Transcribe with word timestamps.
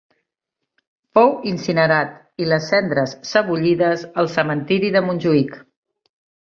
Fou 1.17 1.29
incinerat 1.51 2.17
i 2.45 2.49
les 2.55 2.71
cendres 2.73 3.15
sebollides 3.35 4.09
al 4.23 4.35
Cementiri 4.39 4.95
de 4.99 5.09
Montjuïc. 5.11 5.59